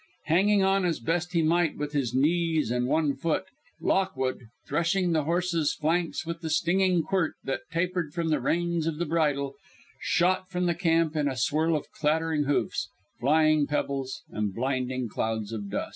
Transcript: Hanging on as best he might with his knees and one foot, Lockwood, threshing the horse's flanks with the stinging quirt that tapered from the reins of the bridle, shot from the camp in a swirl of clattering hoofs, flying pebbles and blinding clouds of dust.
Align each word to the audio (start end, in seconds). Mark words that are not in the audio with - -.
Hanging 0.25 0.63
on 0.63 0.83
as 0.83 0.99
best 0.99 1.33
he 1.33 1.43
might 1.43 1.77
with 1.77 1.91
his 1.91 2.11
knees 2.11 2.71
and 2.71 2.87
one 2.87 3.13
foot, 3.15 3.45
Lockwood, 3.79 4.47
threshing 4.65 5.11
the 5.11 5.25
horse's 5.25 5.75
flanks 5.75 6.25
with 6.25 6.41
the 6.41 6.49
stinging 6.49 7.03
quirt 7.03 7.35
that 7.43 7.69
tapered 7.71 8.11
from 8.11 8.29
the 8.29 8.39
reins 8.41 8.87
of 8.87 8.97
the 8.97 9.05
bridle, 9.05 9.53
shot 10.01 10.49
from 10.49 10.65
the 10.65 10.73
camp 10.73 11.15
in 11.15 11.27
a 11.27 11.37
swirl 11.37 11.75
of 11.75 11.91
clattering 11.91 12.45
hoofs, 12.45 12.89
flying 13.19 13.67
pebbles 13.67 14.23
and 14.31 14.55
blinding 14.55 15.07
clouds 15.07 15.51
of 15.53 15.69
dust. 15.69 15.89